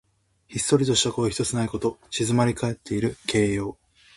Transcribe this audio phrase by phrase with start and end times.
[0.47, 1.99] ひっそりとして声ひとつないこと。
[2.09, 3.77] 静まりかえっている形容。